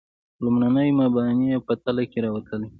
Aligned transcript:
لومړني 0.43 0.89
مباني 1.01 1.45
یې 1.51 1.57
په 1.65 1.73
تله 1.83 2.03
کې 2.11 2.19
راوتلي. 2.25 2.69